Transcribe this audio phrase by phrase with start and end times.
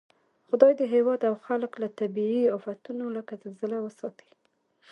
[0.49, 4.29] خدای دې هېواد او خلک له طبعي آفتو لکه زلزله وساتئ